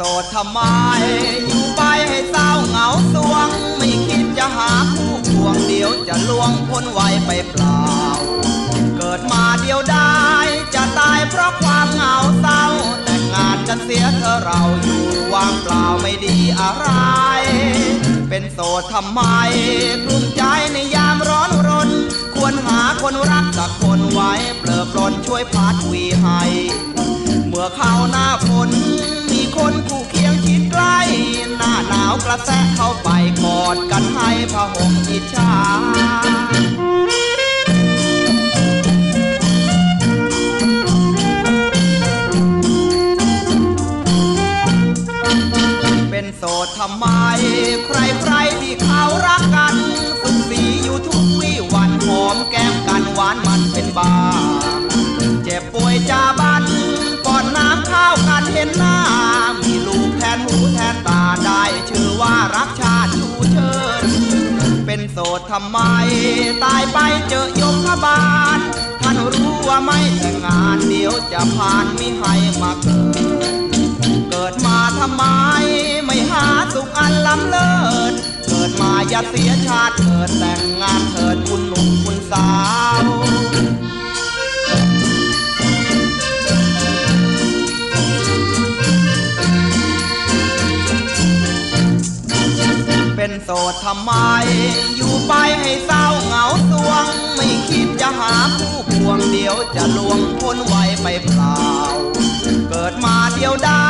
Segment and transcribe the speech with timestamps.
[0.00, 0.60] โสดทำไม
[1.46, 7.82] อยู่ไปให้เศร้าเหงาสวง ไม่คิดจะหาคู่ควงเดียวจะล่วงพ้นไวไปเปล่า
[8.96, 10.18] เกิดมาเดียวได้
[10.74, 12.64] จะตายเพราะความเหงาเศร้า
[13.04, 16.88] แต่งงานกันเสียเธอเราอยู่ว่างเปล่าไม่ดีอะไร
[18.28, 19.22] เป็นโสดทำไม
[20.04, 20.42] กลุ้มใจ
[20.72, 21.90] ในยามร้อนรน
[22.34, 26.42] ควรหาคนรักสักคนไว้เปลือปลนช่วยพัดวีให้
[27.48, 28.72] เมื่อเข้าหน้าฝน
[29.88, 30.98] คู่เคียงชิดใกล้
[31.56, 33.08] หน้าหนาวกระแทกเข้าไป
[33.42, 35.52] กอดกันให้พะห่มอิจฉา
[46.10, 47.06] เป็นโสดทำไม
[47.86, 49.74] ใครใครที่เขารักกัน
[50.22, 54.14] สุขสีอยู่ทุกวี่วันหอมแก้มกันหวานมันเป็นบา
[55.44, 56.64] เจ็บป่วยจาบัน
[57.26, 58.96] ก่อนน้ำข้าวกันเห็นหน้า
[61.44, 63.72] ได้ชื่อว่ารักชาติชูเชิ
[64.02, 64.04] ญ
[64.86, 65.78] เป็นโสดทำไม
[66.64, 68.22] ตายไปเจอยมพบา
[68.56, 68.58] ล
[69.00, 73.24] ท่านรู้ว่าไม่แต่งงานเดี๋ยวจะผ่านมิให้มาเกิด
[74.30, 75.24] เกิดมาทำไม
[76.04, 77.72] ไม่หาสุขอันล้ำเลิ
[78.10, 78.12] ศ
[78.46, 82.50] เกิดมาอย่าเสียชาติเกิดแต่งงานเถิดคุณหนุ่มคุณสา
[83.02, 83.04] ว
[93.20, 94.12] เป็นโสดทำไม
[94.96, 97.06] อยู่ไปให้เศร้าเหงาสวง
[97.36, 101.60] ไม่คิดจะหาคู่ควงเดียวจะลวงพ้นไว้ไปเปล่า
[102.68, 103.88] เกิดมาเดียวได้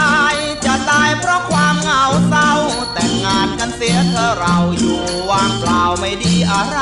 [0.64, 2.52] จะตายเพราะความเหงาเศร้า
[2.94, 5.00] แต่งงานกันเสียเธอเราอยู่
[5.30, 6.80] ว่างเปล่าไม่ดีอะไร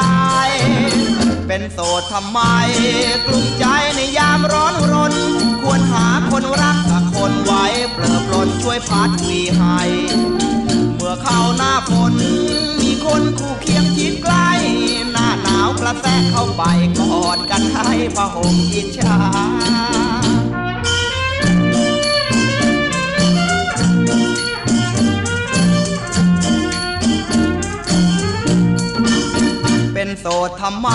[1.47, 2.41] เป็นโสดทำไม
[3.27, 3.65] กลุ้มใจ
[3.97, 5.15] ในยามร้อนรน
[5.63, 9.81] ควรหาคนรักสักคนไว้เปลือปลนช่วยพัดวีให้
[11.17, 12.15] เมื่อเข้าหน้าฝน
[12.81, 14.51] มีคนคู่เคียงชิดใกล้
[15.13, 16.63] หน้าหนาวกระแทกเข้าไป
[16.99, 19.17] กอดกันให้พะห่มอิจฉา
[29.93, 30.89] เป็นโสดทำไม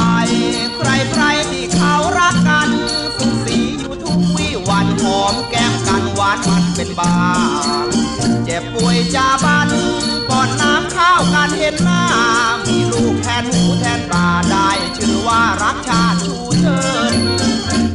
[0.77, 2.69] ใครใครที่เขารักกัน
[3.17, 7.13] สุขสีอยู่ทุกวี่วันหอมแก้มกันหวานมันเป็นบา
[8.45, 9.69] เจ็บป่วยจาบัน
[10.29, 12.03] ก่อนน้ำข้าวกันเห็นหน้า
[12.67, 16.79] มีลูกแทนหูแทนตาได้ชื่อว่ารักชาติชูเชิ
[17.11, 17.13] ญ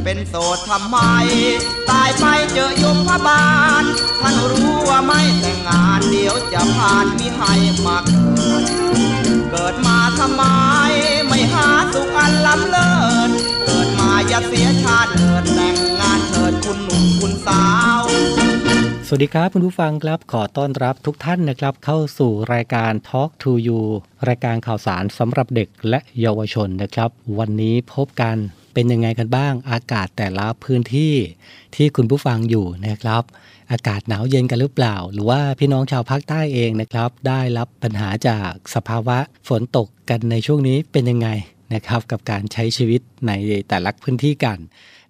[0.03, 0.97] เป็นโสดทำไม
[1.89, 3.45] ตายไปเจอยมพบา
[3.81, 3.83] ล
[4.21, 7.53] ท่านรู้ว่าไม่แต่งงานเดี๋ยวจะผ่านมิให้
[7.85, 8.63] มาเกิด
[9.51, 10.43] เกิดมาทำไม
[11.27, 12.93] ไม่หาสุขอันล้ำเลิ
[13.27, 13.29] ศ
[13.65, 17.65] เกิดมาอย่าเสียชาติเกิดแต่งงานเถิดคุณหนุ่มคุณสา
[17.99, 18.03] ว
[19.09, 23.81] สวัสดีครับคุณผู้ฟังครับขอต้อนรับทุกท่านนะครับ เข้าสู่รายการ Talk to You
[24.27, 27.09] รายการข่าวสารสำหรับเด็กและเยาวชนนะครับ
[27.39, 28.35] วันนี้พบกัน
[28.73, 31.13] เป็นยังไงกันบ้าง อากาศแต่ละพื้นที่
[31.75, 33.23] ที่คุณผู้ฟังอยู่นะครับ
[33.71, 39.17] อากาศหนาวเย็นกันหรือเปล่า หรือว่าพี่น้องชาวภาคใต้เองนะครับ ได้รับปัญหาจากสภาวะ
[39.47, 41.29] ฝนตกกันในช่วงนี้เป็นยังไง
[41.73, 43.31] นะครับกับการใช้ชีวิตใน
[43.69, 44.59] แต่ละพื้นที่กัน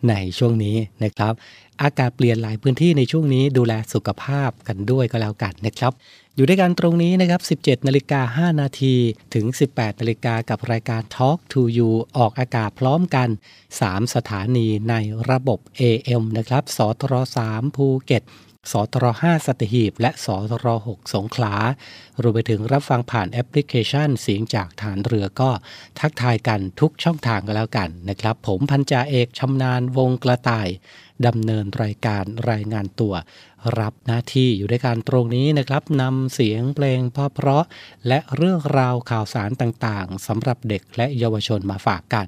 [0.09, 1.33] ในช่วงนี้นะครับ
[1.81, 5.93] อากาศเปลี่ยนหลายพื้นที่ในช่วงนี้ดูแลสุขภาพกันด้วยก็แล้วกันนะครับ
[6.35, 8.95] อยู่ด้วยกันตรงนี้นะครับ 17 นาฬิกา 5 นาที
[9.33, 13.29] ถึง 18 นาฬิกากับรายการ Talk to You ออกอากาศพร้อมกัน
[13.71, 14.95] 3 สถานีใน
[15.29, 17.13] ระบบ AM นะครับ สทร
[17.47, 18.23] 3ภูเก็ต
[18.71, 21.53] สทร5สัตหีบ และสทร6สงขลา
[22.21, 25.49] รวมไปถึงรับฟังผ่านแอปพลิเคชันเสียงจากฐานเรือก็
[25.99, 30.67] ทักทายกันทุกช่องทางก็แล้วกันนะครับ ผมพันจ่าเอกชำนาญวงกระต่าย
[31.27, 33.13] ดำเนินรายการรายงานตัว
[33.79, 42.27] รับหน้าที่อยู่ด้วยการตรงนี้นะครับนำเสียงเพลงเพราะๆและเรื่องราวข่าวสารต่างๆสำหรับเด็กและเยาวชนมาฝากกัน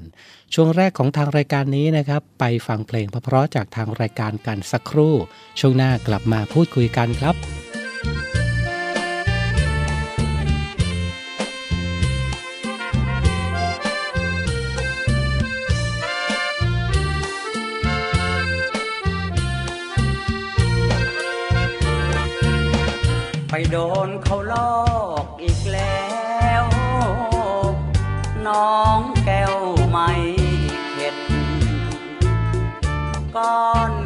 [0.54, 5.16] ช่วงแรกของทางรายการนี้นะครับ ไปฟังเพลงเพราะๆจากทางรายการกันสักครู่
[5.60, 8.39] ช่วงหน้ากลับมาพูดคุยกันครับ
[23.62, 24.74] ไปโดนเขาลอ
[25.24, 26.08] กอีกแล้
[26.64, 26.66] ว
[28.48, 29.58] น้องแก้ว
[29.90, 30.12] ไม่
[30.92, 31.16] เข็ด
[33.36, 33.99] ก้อน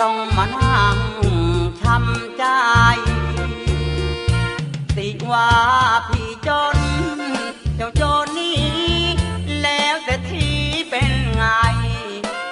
[0.00, 0.98] ต้องมานั่ง
[1.80, 2.44] ช้ำใจ
[4.96, 5.50] ติว่า
[6.08, 6.76] พี่จน
[7.76, 8.60] เจ้าโจนนี้
[9.62, 10.46] แล้วแต่ที
[10.90, 11.44] เป็นไง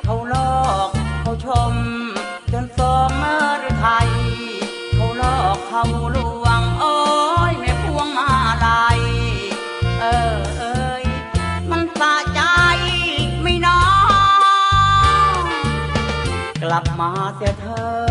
[0.05, 0.91] เขาลอก
[1.23, 1.75] เขาชม
[2.53, 3.39] จนสมเมื่
[3.69, 4.09] อไทย
[4.95, 5.85] เขาลอกเขา
[6.17, 6.19] ล
[16.77, 17.67] ลับมาเสียเธ
[18.03, 18.06] อ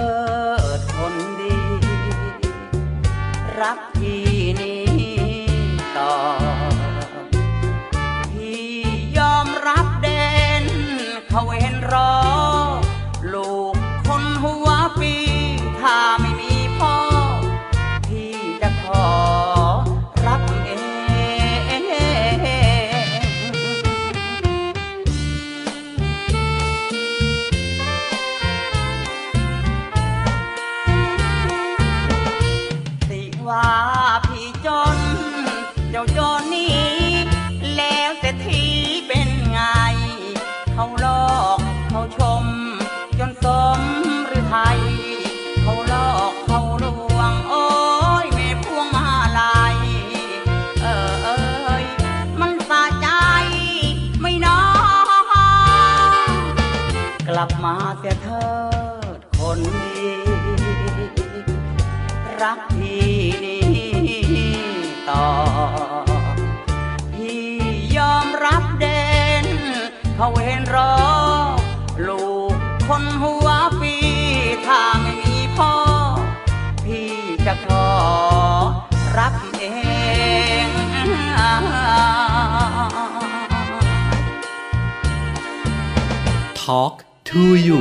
[86.65, 86.95] Talk
[87.29, 87.79] to you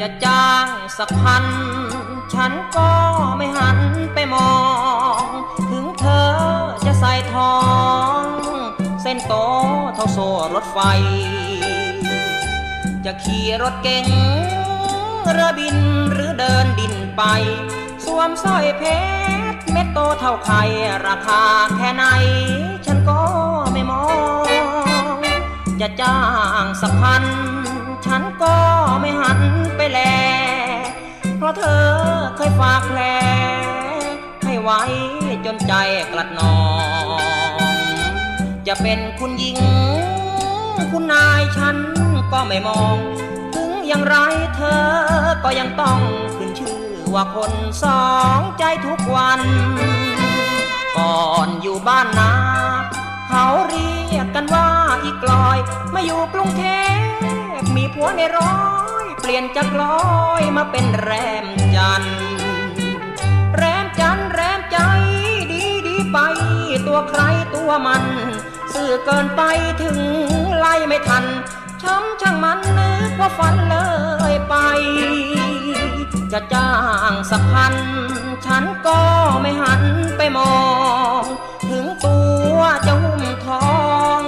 [0.00, 0.66] จะจ้าง
[0.98, 1.44] สักพัน
[2.34, 2.90] ฉันก็
[3.36, 3.78] ไม่หัน
[4.14, 4.54] ไปมอ
[5.22, 5.24] ง
[5.70, 6.30] ถึงเธอ
[6.84, 7.56] จะใส่ทอ
[8.20, 8.22] ง
[9.02, 9.34] เส้นโต
[9.94, 10.78] เท่าโซ่รถไฟ
[13.04, 14.06] จะขี่รถเก๋ง
[15.36, 15.76] รือบิน
[16.12, 17.22] หรือเดินดินไป
[18.04, 18.82] สวมสร้อยเพ
[19.52, 20.62] ชรเม็ดโตเท่าไข่
[21.06, 21.42] ราคา
[21.76, 22.04] แค่ไหน
[22.86, 23.20] ฉันก็
[23.72, 24.04] ไม่มอ
[25.14, 25.18] ง
[25.80, 26.20] จะจ้า
[26.62, 27.24] งสักพัน
[28.06, 28.56] ฉันก็
[29.00, 29.40] ไม่หัน
[29.76, 30.00] ไปแล
[31.36, 31.86] เพราะเธอ
[32.36, 33.00] เคยฝากแผล
[34.44, 34.82] ให้ไว้
[35.46, 35.72] จนใจ
[36.12, 36.56] กลัดหนอ
[37.74, 37.76] ง
[38.66, 39.58] จะเป็นคุณหญิง
[40.92, 41.76] คุณนายฉัน
[42.32, 42.96] ก็ไม่มอง
[43.92, 44.18] อย่างไร
[44.56, 44.84] เธอ
[45.44, 46.00] ก็ยังต้อง
[46.36, 46.82] ขึ้นชื่อ
[47.14, 48.06] ว่าคนสอ
[48.38, 49.40] งใจทุกวัน
[50.96, 52.32] ก่อนอยู่บ้านนา
[53.28, 54.68] เขาเรียกกันว่า
[55.04, 55.58] อีกลอย
[55.94, 56.64] มาอยู่กรุงเท
[57.60, 58.56] พมีผัวในร้อ
[59.02, 61.10] ย เปลี่ยนจากลอยมาเป็นแร
[61.44, 62.02] มจัน
[63.56, 64.78] แรมจันแรมใจ
[65.52, 66.18] ดีดีไป
[66.86, 67.22] ตัวใคร
[67.54, 68.04] ตัวมัน
[68.74, 69.42] สื่อเกินไป
[69.82, 69.98] ถึง
[70.58, 71.26] ไล่ไม่ทัน
[71.82, 73.76] ช้ำช่างมันนึกว่าฝันเล
[74.32, 74.54] ยไป
[76.32, 76.72] จะจ้า
[77.10, 77.74] งสักพัน
[78.46, 79.00] ฉันก็
[79.40, 79.82] ไม่หัน
[80.16, 80.54] ไปมอ
[81.20, 81.22] ง
[81.70, 82.18] ถึงตั
[82.56, 83.70] วจะหุ้มทอ
[84.20, 84.22] ง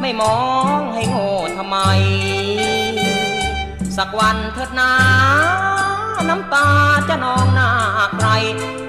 [0.00, 0.38] ไม่มอ
[0.78, 1.76] งให้โง่ทำไม
[3.96, 4.92] สักวันเถิดนา
[6.28, 6.68] น้ำตา
[7.08, 7.70] จะนองหน้า
[8.16, 8.28] ใคร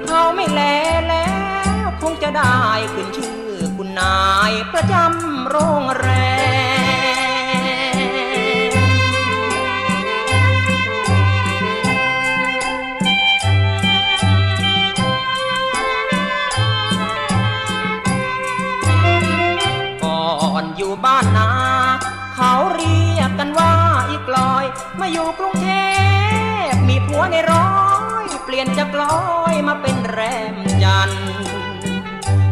[0.05, 0.61] เขาไม่แล
[1.07, 1.29] แล้
[1.85, 2.57] วคงจะได้
[2.93, 3.39] ขึ้นชื่อ
[3.75, 6.36] คุณนายประจำโรงแรม
[25.09, 25.71] มาอยู่กรุงเท
[26.71, 27.71] พมีผัวในร้อ
[28.23, 29.19] ย เปลี่ยนจากลอ
[29.53, 30.19] ยมาเป็นแร
[30.53, 31.11] มจัน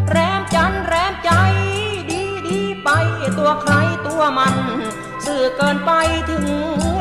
[0.10, 1.32] แรมจันแรมใจ
[2.10, 2.90] ดีดีไป
[3.38, 3.74] ตัวใคร
[4.08, 4.56] ตัวมัน
[5.26, 5.92] สื่อเกินไป
[6.30, 6.46] ถึง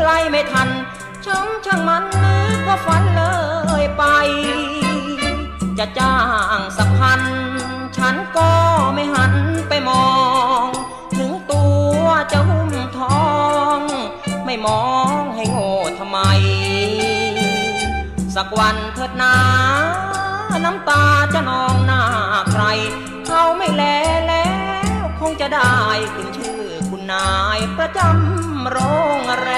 [0.02, 0.68] ไล่ไม่ทัน
[1.24, 3.22] ช่างช่างมันนึกว่าฝันเล
[3.82, 4.04] ยไป
[5.78, 6.18] จะจ้า
[6.58, 7.22] งสักพัน
[7.96, 8.50] ฉันก็
[8.94, 9.34] ไม่หัน
[9.68, 10.08] ไปมอ
[10.64, 10.66] ง
[11.16, 11.64] ถึงตั
[12.00, 13.24] วจะหุ้มทอ
[13.78, 13.80] ง
[14.46, 14.84] ไม่มอ
[15.22, 15.33] ง
[16.24, 16.26] ม
[18.34, 19.34] สักวันเถิดนา
[20.64, 21.04] น้ำตา
[21.34, 22.02] จะนองหน้า
[22.52, 22.64] ใคร
[23.26, 23.82] เขาไม่แล
[24.28, 24.48] แล้
[25.00, 25.74] วคงจะได้
[26.14, 28.78] ขึ้นชื่อคุณนายประจำโร
[29.18, 29.50] งแร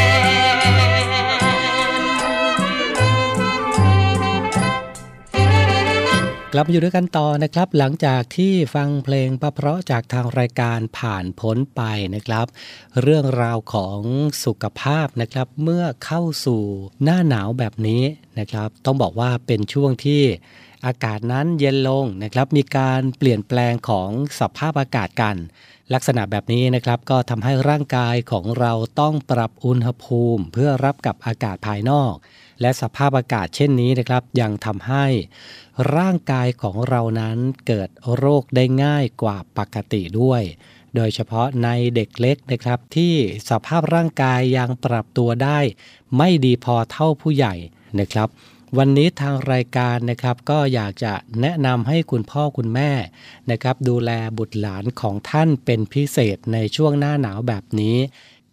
[0.00, 0.01] ม
[6.54, 11.82] กลับมาอยู่ด้วยกันต่อนะครับ หลังจากที่ฟังเพลงประเพราะจากทางรายการผ่านพ้นไป
[12.14, 12.46] นะครับ
[13.02, 14.00] เรื่องราวของ
[14.44, 16.62] สุขภาพนะครับ เมื่อเข้าสู่
[17.02, 18.02] หน้าหนาวแบบนี้
[18.38, 20.22] นะครับ ต้องบอกว่าเป็นช่วงที่
[20.86, 25.36] อากาศนั้นเย็นลงนะครับ มีการเปลี่ยนแปลงของสภาพอากาศกัน
[25.94, 32.14] ลักษณะแบบนี้นะครับก็ทำให้ร่างกายของเราต้องปรับอุณหภูมิ เพื่อรับกับอากาศภายนอก
[32.62, 35.06] และสภาพอากาศเช่นนี้นะครับ ยังทำให้
[35.96, 40.42] ร่างกายของเรานั้นเกิดโรคได้ง่ายกว่าปกติด้วย
[40.96, 43.14] โดยเฉพาะในเด็กเล็กนะครับ ที่
[43.50, 45.58] สภาพร่างกายยังปรับตัวได้
[46.16, 47.54] ไม่ดีพอเท่าผู้ใหญ่
[48.00, 48.28] นะครับ
[48.78, 52.90] วันนี้ทางรายการนะครับก็อยากจะแนะนำให้คุณพ่อคุณแม่
[53.50, 57.96] นะครับ ดูแลบุตรหลานของท่านเป็นพิเศษในช่วงหน้าหนาวแบบนี้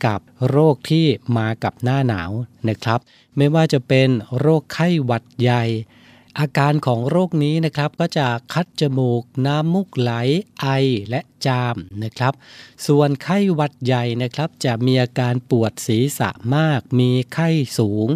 [0.06, 1.06] กับโรคที่
[1.38, 2.32] มากับหน้าหนาว
[2.70, 3.00] นะครับ
[3.38, 5.64] ไม่ว่าจะเป็นโรคไข้หวัดใหญ่
[6.40, 10.12] อาการของโรคนี้นะครับก็จะคัดจมูก น้ำมูกไหล
[10.62, 10.68] ไอ
[11.10, 12.34] และจามนะครับ
[12.88, 18.08] ส่วนไข้หวัดใหญ่นะครับจะมีอาการปวดศีรษะมาก มีไข้สูง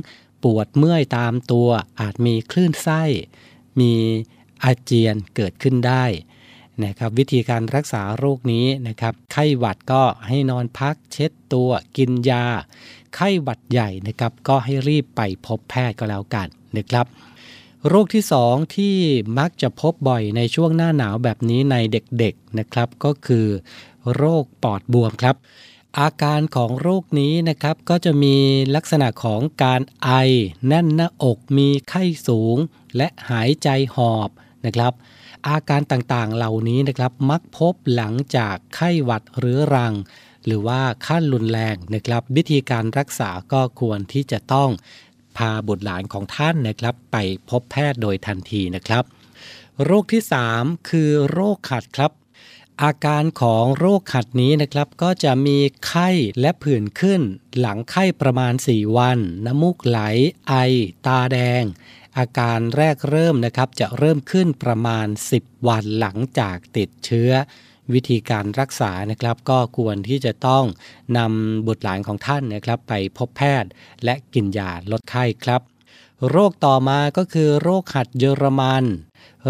[0.44, 3.04] ปวดเมื่อยตามตัว อาจมีคลื่นไส้
[3.80, 3.94] มี
[4.64, 6.06] อาเจียนเกิดขึ้นได้
[6.84, 12.46] นะครับวิธีการรักษาโรคนี้นะครับไข้หวัดก็ให้นอนพักเช็ดตัวกินยา
[13.16, 17.06] ไข้หวัดใหญ่นะครับก็ให้รีบไปพบแพทย์ก็แล้วกันนะครับ
[17.88, 18.96] โรคที่สองที่
[19.40, 23.48] มักจะพบบ่อยในช่วงหน้าหนาวแบบนี้ในเด็กๆนะครับ ก็คือ
[24.16, 25.36] โรคปอดบวมครับ
[26.00, 28.36] อาการของโรคนี้นะครับก็จะมี
[28.76, 30.10] ลักษณะของการไอ
[30.68, 32.58] แน่นหน้าอกมีไข้สูง
[32.98, 34.30] และหายใจหอบ
[34.66, 34.94] นะครับ
[35.48, 39.94] อาการต่างๆ เหล่านี้นะครับมักพบหลังจากไข้หวัดเรื้อรัง
[40.46, 44.70] หรือว่าขั้นรุนแรงนะครับ วิธีการรักษาก็ควรที่จะต้อง
[45.38, 47.18] พาบุตรหลานของท่านนะครับ ไป
[47.50, 49.04] พบแพทย์โดยทันทีนะครับ
[49.84, 50.24] โรคที่
[50.56, 52.12] 3 คือโรคขัดครับ
[52.84, 55.58] อาการของโรคขัดนี้นะครับ ก็จะมี
[55.88, 56.10] ไข้
[56.40, 57.22] และผื่นขึ้น
[57.60, 60.00] หลังไข้ประมาณ 4 วัน น้ำมูกไหล
[60.48, 60.54] ไอ
[61.06, 61.64] ตาแดง
[62.18, 67.32] อาการแรกเริ่มนะครับจะเริ่มขึ้นประมาณ 10 วันหลังจากติดเชื้อ
[67.94, 70.66] วิธีการรักษานะครับก็ควรที่จะต้อง
[71.18, 73.70] นำบุตรหลานของท่านนะครับไปพบแพทย์
[74.04, 75.62] และกินยาลดไข้ครับ
[76.30, 78.86] โรคต่อมาก็คือโรคหัดเยอรมัน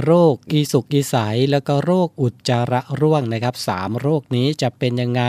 [0.03, 1.15] โรคอีสุกอีใส
[1.51, 5.23] แล้วก็โรคอุจจาระร่วงนะครับสามโรคนี้จะเป็นยังไง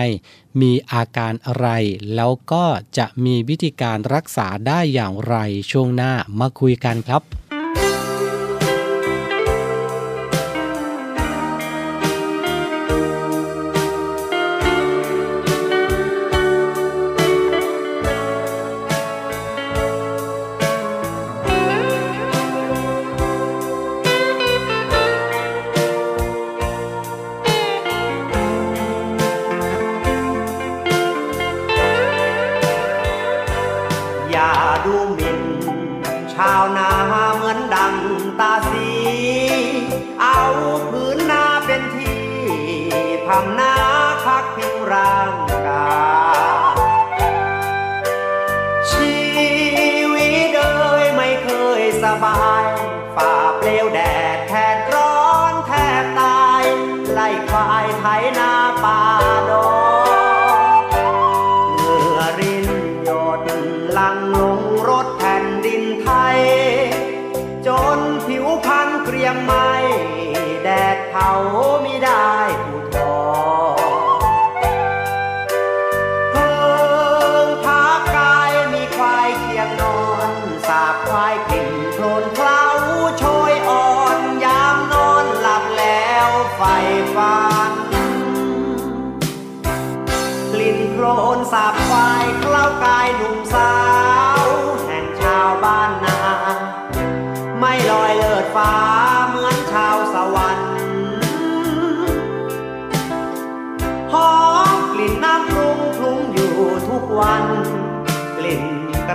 [0.61, 1.69] มีอาการอะไร
[2.15, 2.65] แล้วก็
[2.99, 5.37] จะมีวิธีการรักษาได้อย่างไร
[5.71, 7.23] ช่วงหน้ามาคุยกันครับ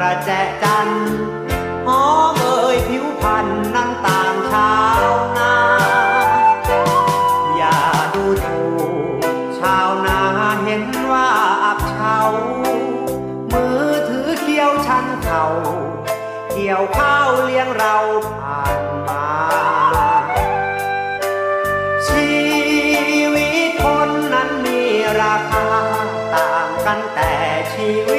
[0.02, 0.30] ระแจ
[0.64, 1.10] จันทร์
[1.88, 5.06] หอมเอ่ยผิวพันธ์นั้นต่างชาว
[5.38, 5.54] นา
[7.58, 7.80] อย่า
[8.14, 8.62] ดูถู
[9.20, 9.22] ก
[9.60, 10.20] ชาวนา
[10.64, 11.30] เห็นว่า
[11.64, 12.18] อับเฉา
[13.52, 15.46] มือถือเกี่ยวชันเข่า
[16.54, 17.96] เกี่ยวข้าวเลี้ยงเรา
[18.40, 19.28] ผ่านมา
[22.08, 22.30] ชี
[23.36, 24.82] วิตคนนั้นมี
[25.22, 25.68] ราคา
[26.34, 27.34] ต่างกันแต่
[27.74, 28.19] ชีวิต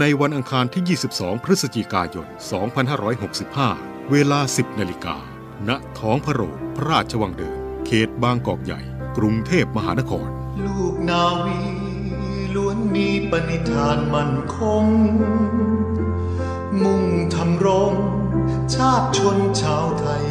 [0.00, 2.26] ในวันอังคารที่ 22 พฤศจิกายน
[3.58, 5.16] 2565 เวลา 10 นาฬิกา
[5.68, 8.80] ณ ท้องพระโรงพระราชวังเดิม เขตบางกอกใหญ่
[9.16, 10.28] กรุงเทพมหานคร
[10.64, 11.60] ลูกนาวี
[12.54, 14.84] ล้วนมีปณิธานมั่นคง
[16.82, 17.92] มุ่งทำรง
[18.74, 20.24] ชาติชนชาวไทย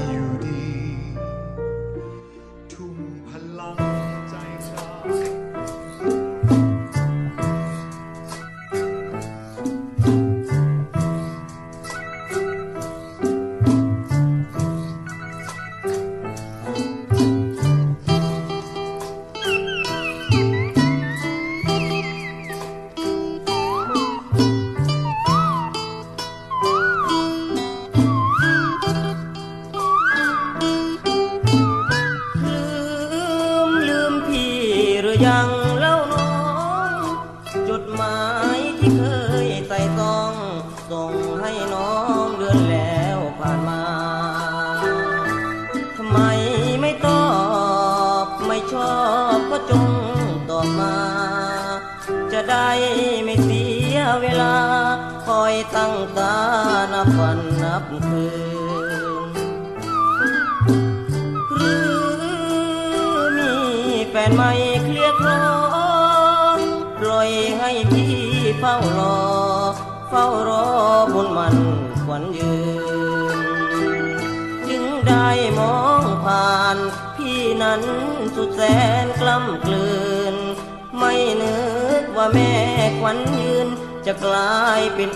[84.35, 85.09] ลายเป็น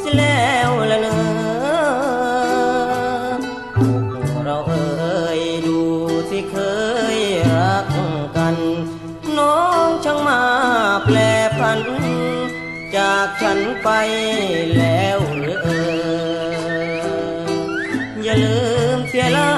[0.00, 1.18] เสียแล้วละเนอ
[4.44, 5.80] เราเอ่ยดู
[6.28, 6.56] ที่เค
[7.16, 7.18] ย
[7.52, 7.86] รัก
[8.36, 8.56] กัน
[9.38, 10.42] น้องช่างมา
[11.04, 11.16] แปล
[11.58, 11.80] พัน
[12.96, 13.88] จากฉันไป
[14.76, 15.82] แล้วหรือเอ่
[16.96, 17.00] ย
[18.22, 18.60] อย่าลื
[18.96, 19.54] มเสียเล่า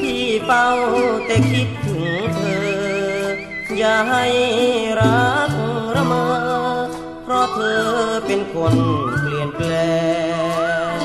[0.00, 0.68] พี่เฝ้า
[1.26, 2.02] แต่คิดถึง
[2.34, 2.78] เธอ
[3.78, 4.24] อย่าให้
[5.00, 5.27] รัก
[7.52, 7.82] เธอ
[8.26, 8.74] เป็นคน
[9.20, 9.72] เปลี่ยนแปล
[10.96, 10.98] ง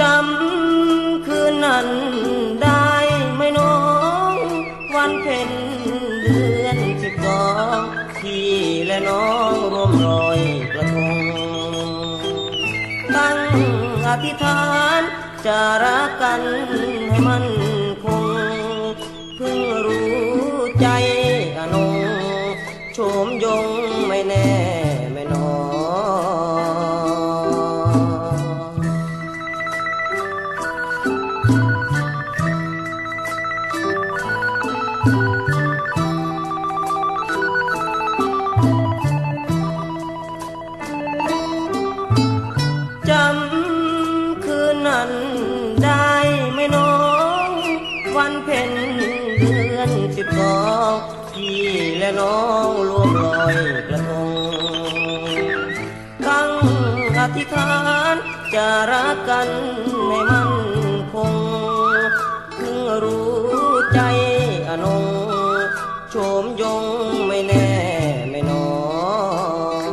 [0.00, 1.88] จำคืนนั้น
[2.62, 2.92] ได้
[3.36, 3.76] ไหมน้อ
[4.32, 4.34] ง
[4.94, 5.50] วันเพ็ญ
[6.22, 7.46] เดือนสิบสอ
[7.78, 7.80] ง
[8.18, 8.50] พี่
[8.86, 10.40] และน้องร่วมรอย
[10.72, 11.22] กระทง
[13.16, 13.38] ตั้ง
[14.06, 14.62] อธิษฐา
[14.98, 15.00] น
[15.46, 16.40] จะรักกัน
[17.08, 17.44] ให้มัน
[57.52, 57.70] ฐา
[58.14, 58.16] น
[58.54, 59.48] จะรักกัน
[60.06, 60.50] ให้มัน
[61.12, 61.34] คง
[62.54, 63.36] เพิ่งรู้
[63.92, 64.00] ใจ
[64.68, 65.04] อนง
[66.10, 66.84] โฉมยง
[67.26, 67.68] ไม่แน่
[68.30, 68.64] ไม่นอ
[69.86, 69.92] น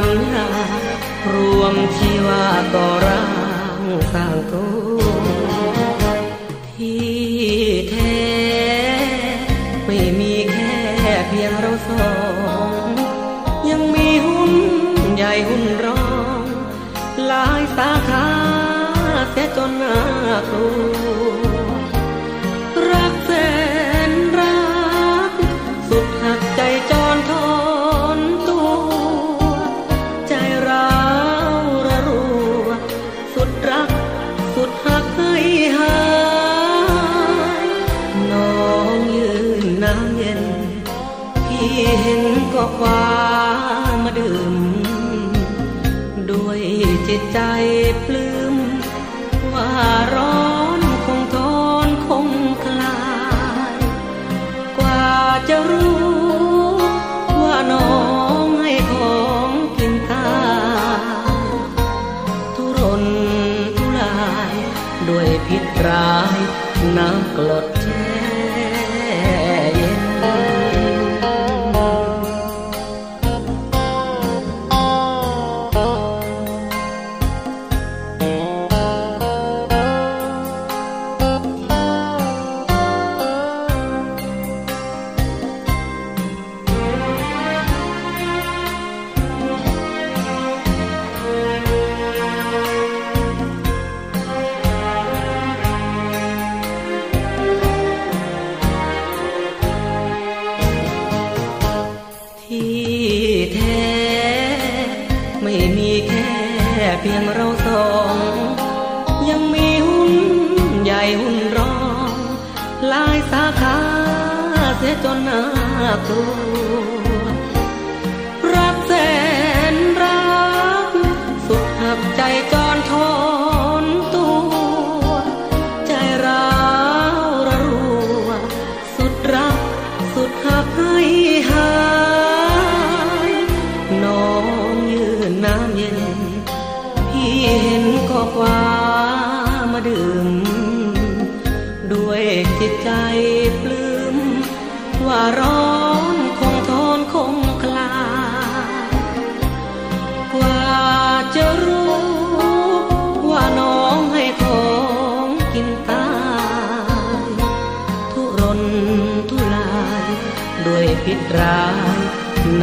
[0.00, 0.48] สัญญา
[1.32, 3.19] รวมชีวาก็รัก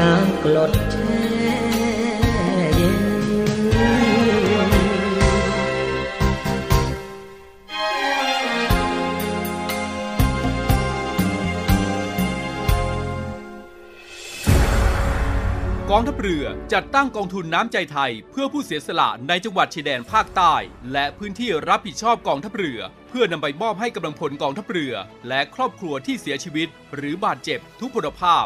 [0.07, 1.19] น้ำกรดแช่
[2.75, 2.99] เย็น
[15.91, 20.55] กองทัพเรือจัดตั้งกองทุนน้ำใจไทย เพื่อผู้เสียสละในจังหวัดชายแดนภาคใต้
[20.91, 24.93] และพื้นที่รับผิดชอบกองทัพเรือ เพื่อนำไปมอบให้กำลังพลกองทัพเรือ
[25.27, 28.45] และครอบครัวที่เสียชีวิต หรือบาดเจ็บทุกพลภาพ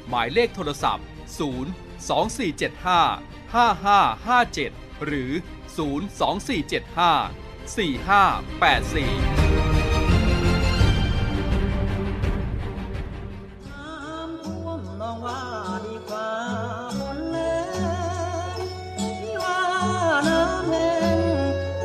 [0.13, 1.05] หมายเลขโทรศัพท์
[1.39, 1.39] 0
[2.09, 5.31] 2475 5557 หรือ
[5.77, 9.41] 02475 4584
[14.45, 15.41] ท่วมน้องว่า
[15.85, 16.29] ดีกว่า
[16.99, 17.37] ฝนแร
[18.55, 18.57] ง
[18.99, 19.61] ที่ว่า
[20.27, 21.19] น้ำแห้ง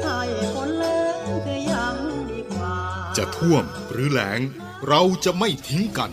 [0.02, 0.20] ให้
[0.54, 0.84] ฝนแร
[1.14, 1.96] งคือยัง
[2.30, 2.76] ดีกว่า
[3.16, 4.40] จะท่วมหรือแล้ง
[4.88, 6.12] เราจะไม่ทิ้งกัน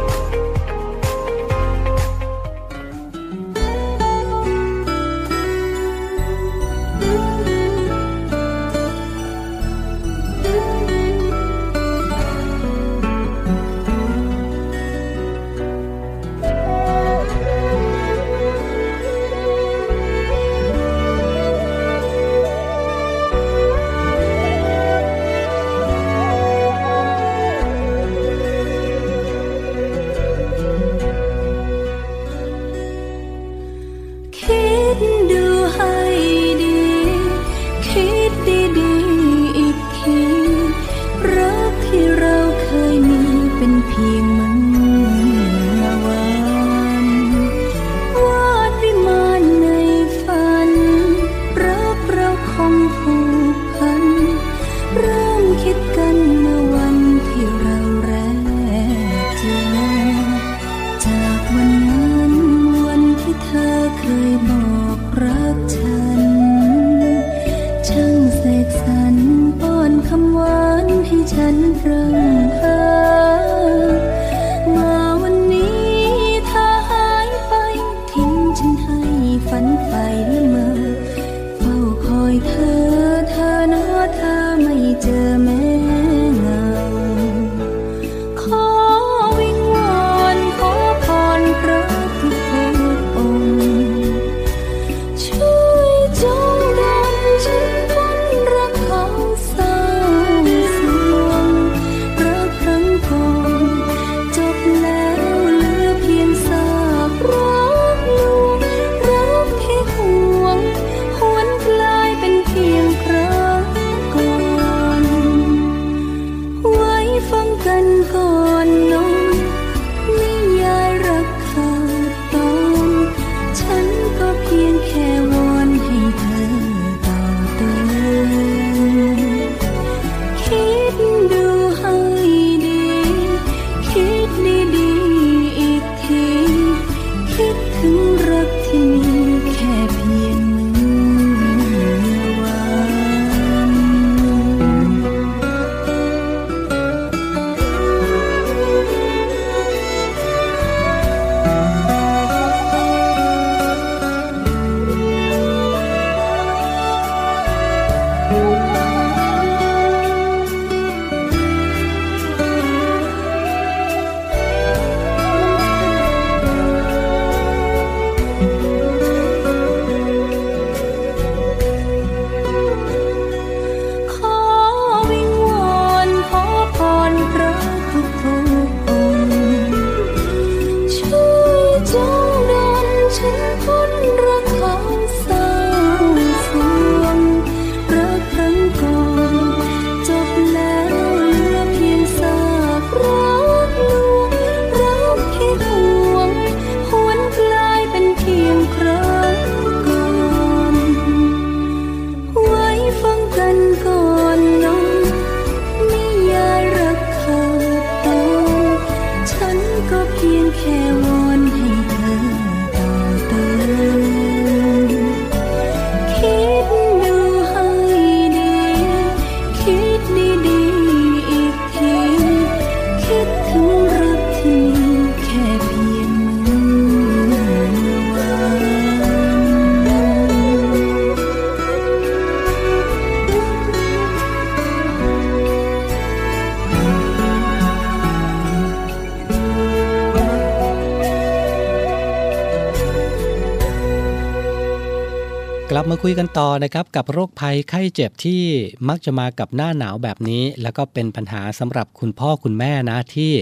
[245.93, 248.43] มาคุยกันต่อนะครับกับโรคภัยไข้เจ็บที่
[248.89, 253.33] มักจะมากับหน้าหนาวแบบนี้ แล้วก็เป็นปัญหาสำหรับคุณพ่อคุณแม่นะที่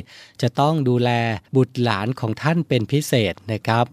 [0.41, 1.09] จะต้องดูแล
[1.55, 3.85] บุตรหลานของท่านเป็นพิเศษนะครับ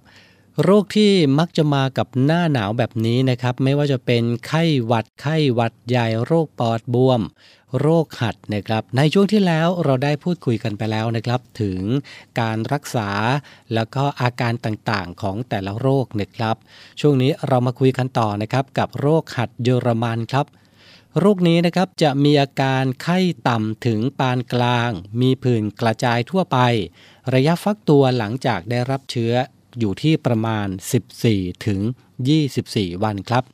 [0.62, 7.20] โรคที่มักจะมากับหน้าหนาวแบบนี้นะครับ ไม่ว่าจะเป็นไข้หวัดไข้หวัดใหญ่โรคปอดบวม
[7.80, 11.80] โรคหัดนะครับ ในช่วงที่แล้วเราได้พูดคุยกันไปแล้วนะครับ ถึง
[12.40, 13.10] การรักษา
[13.74, 16.56] แล้วก็อาการต่างๆของแต่ละโรคนะครับ
[17.00, 20.46] ช่วงนี้เรามาคุยกันต่อนะครับ กับโรคหัดเยอรมันครับ
[21.18, 24.90] โรคนี้นะครับจะมีอาการไข้ต่ำถึงปานกลาง
[25.20, 26.58] มีผื่นกระจายทั่วไป
[27.34, 29.32] ระยะฟักตัวหลังจากได้รับเชื้อ
[29.78, 30.68] อยู่ที่ประมาณ
[31.16, 31.80] 14 ถึง
[32.38, 33.44] 24 วันครับ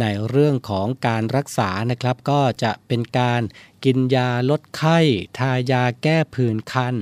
[0.00, 3.42] ในเรื่องของการรักษานะครับ ก็จะเป็นการ
[3.84, 4.98] กินยาลดไข้
[5.38, 6.94] ทายาแก้ผื่นคัน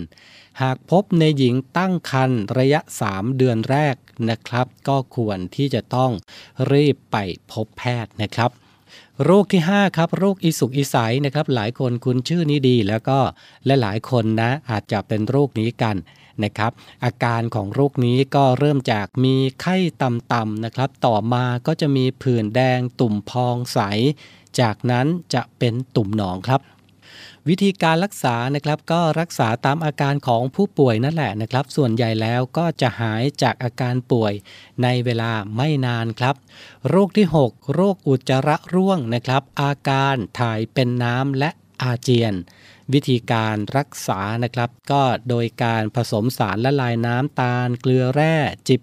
[0.63, 3.97] หากพบในหญิงตั้งครรภ์ระยะ 3 เดือนแรก
[4.31, 6.13] นะครับ ก็ควรที่จะต้อง
[6.73, 7.17] รีบไป
[7.53, 8.51] พบแพทย์นะครับ
[9.25, 13.19] โรคที่ 5 ครับ โรคอีสุกอีใสนะครับ หลายคนคุ้นชื่อนี้ดี แล้วก็
[13.67, 15.97] และหลายคนนะอาจจะเป็นโรคนี้กัน
[16.45, 16.73] นะครับ
[17.05, 23.81] อาการของโรคนี้ก็เริ่มจากมีไข้ต่ำๆนะครับ ต่อมาก็จะมีผื่นแดงตุ่มพองใส
[24.61, 26.63] จากนั้นจะเป็นตุ่มหนองครับ
[27.49, 34.33] วิธีการรักษานะครับก็รักษาตามอาการของผู้ป่วยนั่นแหละนะครับ ส่วนใหญ่แล้วก็จะหายจากอาการป่วย
[34.83, 36.35] ในเวลาไม่นานครับ
[36.89, 41.51] โรคที่ 6 โรคอุจจาระร่วงนะครับ อาการถ่ายเป็นน้ำและ
[41.83, 42.35] อาเจียน
[42.93, 48.37] วิธีการรักษานะครับ ก็โดยการผสมสารละลายน้ำตาล เกลือแร่
[48.69, 48.81] จิบ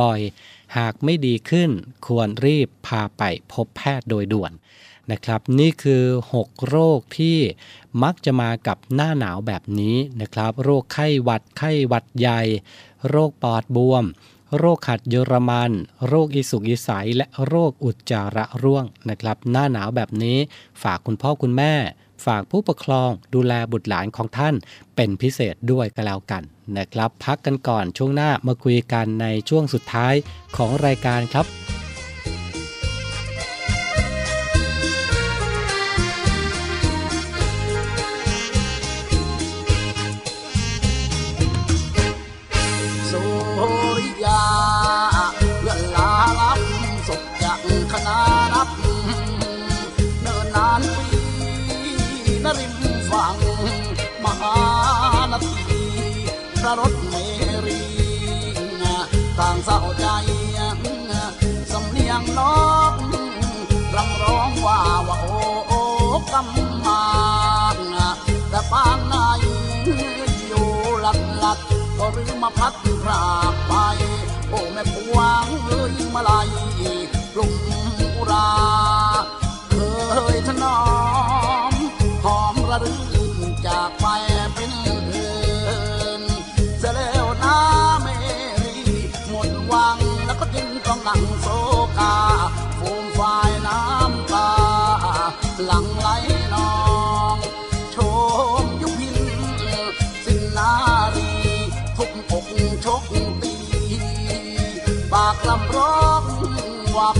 [0.00, 1.70] บ่อยๆ หากไม่ดีขึ้น
[2.06, 4.52] ควรรีบพาไปพบแพทย์โดยด่วน
[5.10, 6.04] นะครับ นี่คือ
[6.36, 7.38] 6 โรคที่
[8.02, 12.40] มักจะมากับหน้าหนาวแบบนี้นะครับ โรคไข้หวัดไข้หวัดใหญ่
[13.08, 14.04] โรคปอดบวม
[14.58, 15.72] โรคขัดเยอรมัน
[16.08, 20.38] โรคอีสุกอีใสและโรคอุจจาระร่วงนะครับ หน้าหนาวแบบนี้
[20.82, 21.74] ฝากคุณพ่อคุณแม่
[22.26, 24.54] ฝากผู้ปกครองดูแลบุตรหลานของท่าน
[24.96, 26.42] เป็นพิเศษด้วยก็แล้วกัน
[26.76, 30.14] นะครับ พักกันก่อนช่วงหน้ามาคุยกันในช่วงสุดท้าย
[30.56, 31.46] ของรายการครับ
[71.98, 72.72] ก็รืมมาพัด
[73.02, 73.22] พรา
[73.52, 73.72] กไป
[74.48, 76.67] โอ้แม่ปวงเอ้ยมาลาย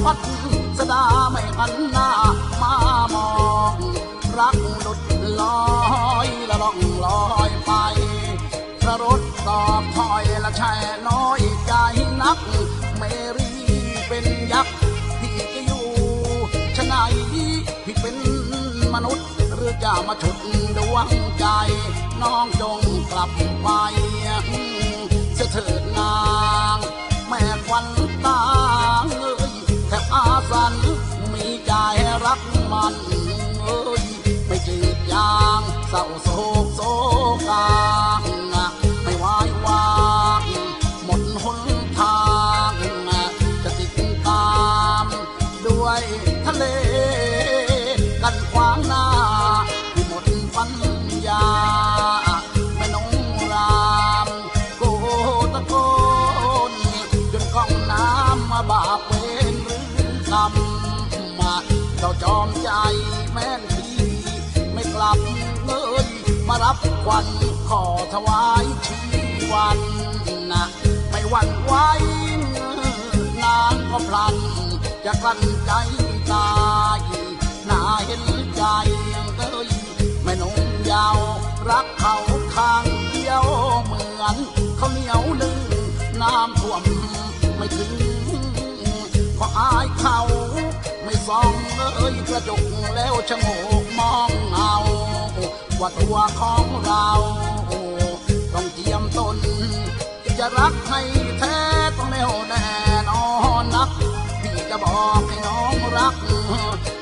[0.02, 0.18] พัด
[0.78, 2.08] สดาไม่หันหน้า
[2.62, 2.74] มา
[3.14, 3.30] มอ
[3.72, 3.74] ง
[4.38, 5.00] รักหลุด
[5.40, 5.60] ลอ
[6.26, 7.72] ยละล่องลอยไป
[8.80, 10.74] พระรถตอบถอยละแช่
[11.08, 11.72] น้อยใจ
[12.22, 12.38] นัก
[12.96, 13.02] เม
[13.36, 13.50] รี
[14.08, 14.74] เป็นยักษ์
[15.20, 15.86] พี่จะอยู่
[16.76, 16.94] ชะไหน
[17.84, 18.16] พี่เป็น
[18.94, 20.36] มนุษย์ หรือจะมาฉุด
[20.76, 21.06] ดวง
[21.38, 21.46] ใจ
[22.22, 22.80] น้องจง
[23.10, 23.30] กลับ
[23.62, 23.68] ไป
[25.34, 25.87] เสียเถิด
[32.90, 33.16] กมั
[33.50, 34.02] นเอ้ย
[34.46, 36.28] ไม่จืดยางเศร้าโศ
[36.64, 36.67] ก
[67.08, 67.28] วัน
[67.68, 67.82] ขอ
[68.14, 68.98] ถวายชี
[69.52, 69.78] วัน
[70.52, 70.64] นะ
[71.10, 71.74] ไม่หวั่นไหว
[73.42, 74.36] นางก็พลัน
[75.04, 75.72] จะกลั้นใจ
[76.32, 76.50] ตา
[76.98, 77.00] ย
[77.68, 78.24] น่าเห็น
[78.56, 78.62] ใจ
[79.36, 79.68] เอ้ย
[80.22, 80.56] แม่นง
[80.90, 81.18] ยาว
[81.70, 82.16] รักเขา
[82.54, 83.44] ข้างเดียว
[83.84, 84.36] เหมือน
[84.76, 85.58] เขาเหนียวนึ่ง
[86.22, 86.82] น้ำท่วม
[87.56, 87.92] ไม่ถึง
[89.36, 90.18] เพราะอายเขา
[91.04, 92.62] ไม่ส่องเอ้ยกระจก
[92.96, 93.46] แล้วชะโง
[93.82, 94.76] กมองเอา
[95.80, 97.08] ว่าตัวของเรา
[98.54, 99.36] ต้องเจียมตน
[100.38, 101.00] จะรักให้
[101.38, 101.56] แท้
[101.96, 102.68] ต้องแน่วแน่
[103.08, 103.24] นอ
[103.62, 103.90] นนัก
[104.42, 106.14] พี่จะบอกให้น้องรัก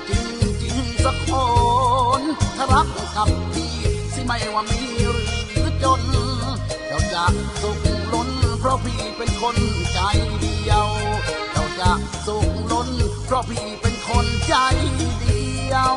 [0.09, 0.27] จริง
[0.63, 1.33] จริงสักค
[2.21, 2.23] น
[2.57, 3.75] ถ้ารักกับพี่
[4.15, 4.81] สิไม่ว่ามี
[5.53, 6.03] หรือจน
[6.89, 7.25] เจ้าจะ
[7.61, 7.79] สุข
[8.13, 8.31] ล้น
[8.61, 9.57] เพราะพี่เป็นคน
[9.93, 10.01] ใจ
[10.41, 10.87] เดียว
[11.53, 11.91] เจ้าจะ
[12.27, 12.89] สุขล้น
[13.27, 14.55] เพราะพี่เป็นคนใจ
[15.21, 15.97] เดียว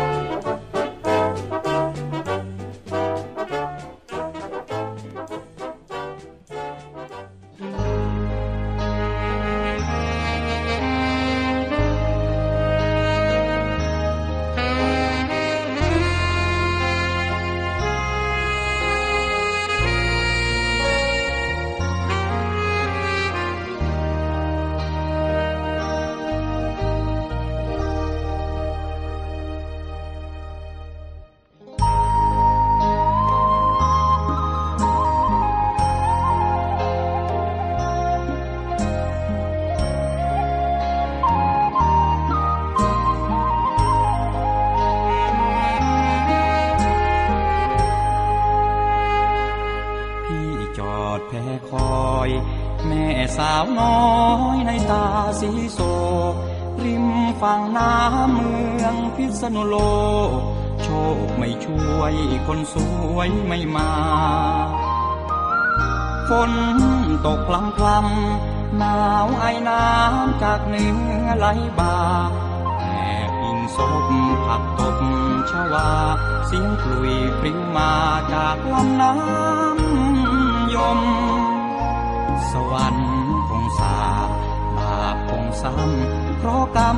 [57.58, 58.51] มฝั่งน้ำเมื
[58.84, 59.76] องพิษณุโล
[60.30, 60.39] ก
[60.84, 62.14] โชคไม่ช่วย
[62.47, 62.76] คนส
[63.16, 63.89] วยไม่มา
[66.30, 66.51] ฝน
[67.26, 70.86] ตกพลำพลำหนาวไอน้ำจากเหนื
[71.24, 71.45] อไหล
[71.80, 71.95] บ่า
[72.80, 72.86] แอ
[73.28, 73.78] บอิงศ
[74.08, 74.10] พ
[74.45, 74.97] ผักตบ
[75.49, 75.89] ชวา
[76.47, 77.93] เสียงกลุยปลิวมา
[78.34, 81.01] จากลำน้ำยม
[82.51, 83.12] สวรรค์
[83.49, 83.97] คงสา
[84.78, 86.98] บาปคงซ้ำ เพราะกรรม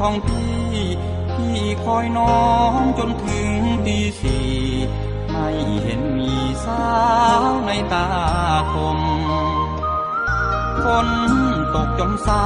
[0.00, 0.56] ของพี่
[1.34, 2.44] พี่คอยน้อ
[2.78, 3.48] งจนถึง
[3.86, 4.48] ตีสี่
[5.30, 5.48] ไม่
[5.82, 6.32] เห็นมี
[6.64, 6.86] สา
[7.40, 8.08] วในตา
[8.72, 8.98] คม
[10.84, 11.08] ฝน
[11.74, 12.44] ตกจนซา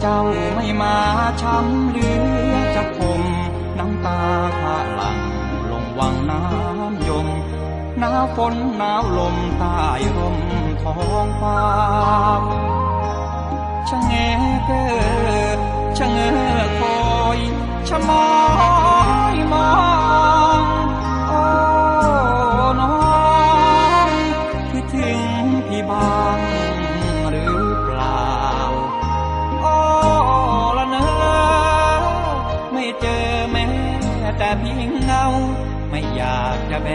[0.00, 0.20] เจ้า
[0.54, 0.96] ไม่มา
[1.42, 2.08] ช้ำเหลื
[2.52, 3.22] อจะคม
[3.78, 4.20] น้ำตา
[4.60, 5.18] ข้าหลัง
[5.70, 7.28] ลงวังน้ำยม
[7.98, 9.80] หนาวฝนหนาวลมใต้
[10.16, 10.38] ร่ม
[10.82, 11.60] ท้องฟ้า
[13.88, 14.12] ชะเง
[14.66, 14.84] เกอ
[15.98, 16.30] ชะเงอ
[16.80, 16.98] คอ
[17.36, 17.38] ย
[17.88, 18.26] ชะมอ
[19.34, 19.70] ยมอ
[20.60, 20.62] ง
[21.28, 21.42] โอ้
[22.80, 22.92] น้อ
[24.08, 24.10] ง
[24.70, 25.10] คิดถึ
[25.42, 26.38] งพี่บ้าง
[27.30, 28.28] หรือเปล่า
[29.60, 29.76] โอ้
[30.76, 31.06] ละเนอ
[32.72, 33.66] ไม่เจอแม้
[34.38, 35.24] แต่เพียงเงา
[35.90, 36.88] ไม่อยากจะแบ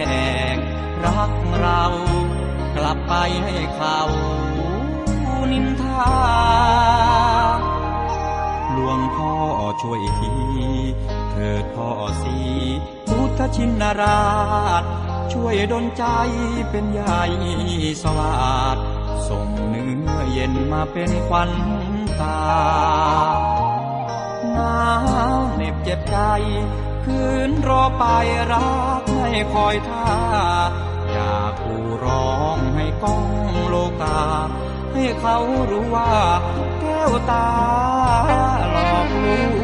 [0.56, 0.58] ก
[1.04, 1.84] รักเรา
[2.76, 3.14] กลับไป
[3.44, 4.00] ให้เขา
[8.72, 9.34] หลวงพ่อ
[9.82, 10.34] ช่วยที
[11.32, 11.90] เถิดพ่อ
[12.22, 12.38] สี
[13.08, 14.24] พุทธชินรา
[14.82, 14.84] ช
[15.34, 16.06] ช่วยดลใจ
[16.70, 17.24] เป็นใหญ่
[18.04, 18.78] สวาด
[19.28, 21.52] ส่งเนื้อเย็นมาเป็นควัน
[22.20, 22.42] ตา
[24.54, 24.82] หนา
[25.38, 26.18] วเหน็บเจ็บใจ
[27.06, 28.04] คืนรอไป
[28.52, 30.10] รักไม่คอยท่า
[31.12, 33.35] อยากผู้ร้องให้ก้อง
[35.22, 35.38] เขา
[35.72, 36.12] รู้ว่า
[36.82, 37.48] แก้วตา
[38.72, 39.55] หลอกลวง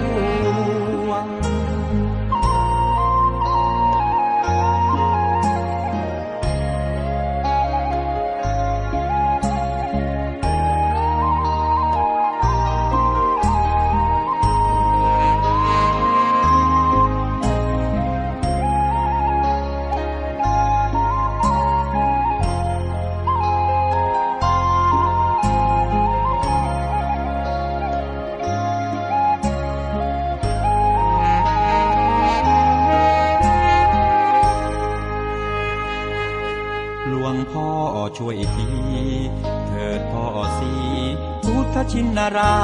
[41.92, 42.60] ชินรา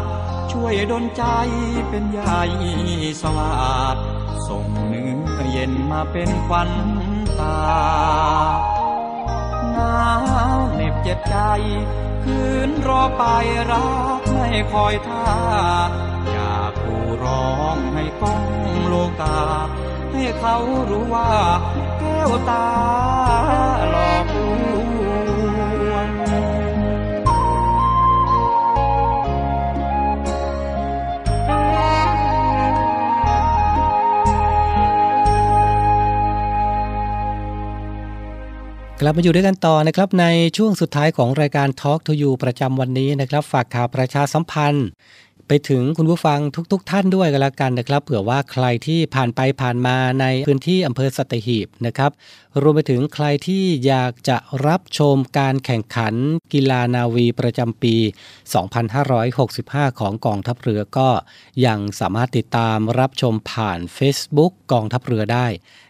[0.00, 0.02] ช
[0.52, 1.24] ช่วยดลใจ
[1.88, 2.42] เป็นใหญ่
[3.22, 3.96] สวาด
[4.48, 6.70] ส่งเนื้อเย็นมาเป็นควัน
[7.38, 7.58] ตา
[9.72, 10.02] หนา
[10.56, 11.36] วเหน็บเจ็บใจ
[12.24, 13.24] คืนรอไป
[13.70, 15.26] รักไม่คอยท่า
[16.30, 18.44] อยากกูร้องให้ก้อง
[18.86, 19.40] โลกา
[20.12, 20.56] ให้เขา
[20.90, 21.30] รู้ว่า
[22.00, 22.66] แก้วตา
[39.06, 40.26] กลับมาอยู่ด้วยกันต่อนะครับใน
[40.56, 44.86] ช่วงสุดท้ายของรายการ Talk to You ประจำวันนี้นะครับ ฝากข่าวประชาสัมพันธ์
[45.48, 46.40] ไปถึงคุณผู้ฟัง
[46.72, 52.10] ทุกๆทท่านด้วยกันล้วกันนะครับ เผื่อว่าใครที่ผ่านไปผ่านมาในพื้นที่อำเภอสัตหีบนะครับ
[52.62, 54.36] รวมไปถึงใครที่อยากจะ
[54.66, 56.14] รับชมการแข่งขัน
[56.52, 57.96] กีฬานาวีประจำปี
[59.18, 61.08] 2565 ของกองทัพเรือก็
[61.66, 65.46] ยังสามารถติดตามรับชมผ่าน Facebook กองทัพเรือได้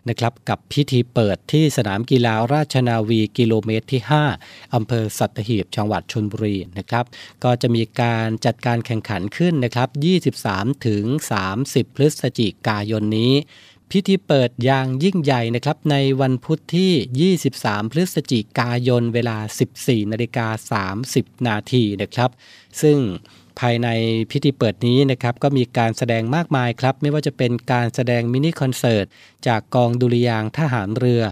[0.08, 4.00] นะครับกับพิธีเปิดที่สนามกีฬาราชนาวีกิโลเมตรที่
[4.38, 7.04] 5อำเภอสัตหีบจังหวัดชลบุรีนะครับ
[7.44, 9.88] ก็จะมีการจัดการแข่งขันขึ้นนะครับ
[10.36, 11.04] 23 ถึง
[11.50, 13.34] 30 พฤศจิกายนนี้
[13.90, 19.38] พิธีเปิดอย่างยิ่งใหญ่นะครับ ในวันพุธที่ 23 พฤศจิกายนเวลา
[19.74, 20.46] 14 นาฬิกา
[20.96, 22.30] 30 นาทีนะครับ
[22.82, 22.98] ซึ่ง
[23.60, 23.88] ภายใน
[24.30, 29.06] พิธีเปิดนี้นะครับก็มีการแสดงมากมายครับ ไม่ว่าจะเป็นการแสดงมินิคอนเสิร์ต
[29.46, 31.22] จากกองดุริยางทหารเรือ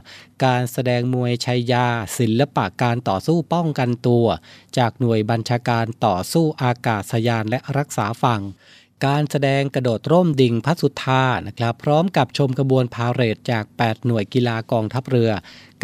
[0.45, 1.87] การแสดงมวยชัยยา
[2.18, 4.27] ศิลปะการต่อสู้ป้องกันตัว
[4.79, 8.43] จากหน่วยบัญชาการต่อสู้อากาศยานและรักษาฝั่ง
[9.07, 15.31] การแสดงกระโดดร่มดิ่งพัสุธานะครับ พร้อมกับชมกระบวนพาเหรดจาก 8 หน่วยกีฬากองทัพเรือ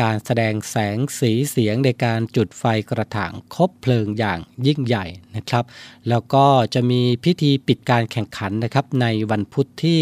[0.02, 5.06] การแสดงแสงสีเสียงในการจุดไฟกระถางคบเพลิงอย่างยิ่งใหญ่
[5.36, 5.64] นะครับ
[6.08, 10.00] แล้วก็จะมีพิธีปิดการแข่งขันนะครับในวันพุธที่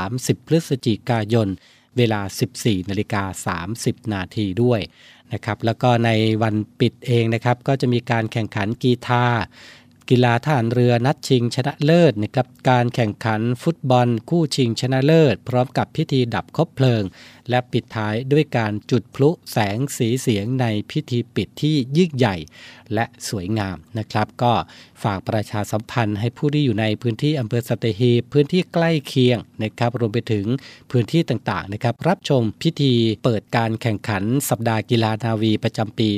[0.00, 1.48] 30 พฤศจิกายน
[1.96, 2.20] เวลา
[2.54, 4.80] 14นาฬิกา30 นาทีด้วย
[5.32, 6.10] นะครับ แล้วก็ใน
[6.42, 9.40] วันปิดเองนะครับก็จะมีการแข่งขันกีฬาร์
[10.10, 17.02] กีฬาทหารเรือนัดชิงชนะเลิศนะครับการแข่งขันฟุตบอลคู่ชิงชนะเลิศ พร้อมกับพิธีดับคบเพลิง
[17.50, 22.36] และปิดท้ายด้วยการจุดพลุแสงสีเสียงในพิธีปิดที่ยิ่งใหญ่
[22.94, 24.52] และสวยงามนะครับ ก็
[25.02, 30.46] ฝากประชาสัมพันธ์ให้ผู้ที่อยู่ในพื้นที่อำเภอสตหีบพื้นที่ใกล้เคียงนะครับรวมไปถึง
[30.90, 32.92] พื้นที่ต่างๆนะครับรับชมพิธี
[33.24, 36.08] เปิดการแข่งขันสัปดาห์กีฬานาวีประจำปี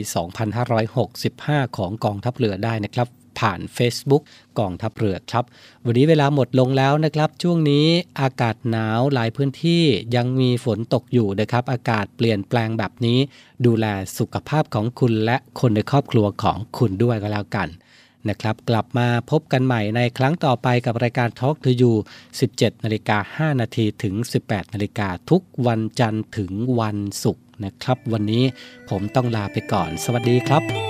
[1.24, 4.22] 2565 ของกองทัพเรือได้นะครับ ผ่าน Facebook
[4.58, 5.44] กองทัพเรือครับ
[5.84, 7.86] วันนี้เวลาหมดลงแล้วนะครับ ช่วงนี้
[8.20, 9.82] อากาศหนาวหลายพื้นที่
[10.16, 13.18] ยังมีฝนตกอยู่นะครับ อากาศเปลี่ยนแปลงแบบนี้
[13.66, 13.86] ดูแล
[14.18, 17.68] สุขภาพของคุณและคนในครอบครัวของคุณด้วยก็แล้วกัน
[18.28, 21.92] นะครับกลับมาพบกันใหม่ในครั้งต่อไปกับรายการ Talk to You
[22.38, 24.14] 17นาฬิกา5นาทีถึง
[24.44, 28.44] 18นาฬิกาทุกวันจันทร์ถึงวันศุกร์นะครับ วันนี้
[28.88, 30.89] ผมต้องลาไปก่อน สวัสดีครับ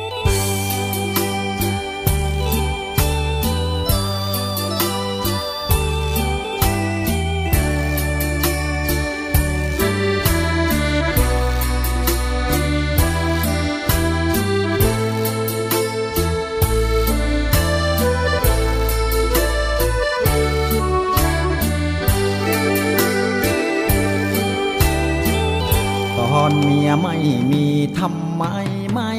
[27.01, 27.17] ไม่
[27.51, 27.67] มี
[27.99, 28.45] ทำไม
[28.93, 29.13] ไม่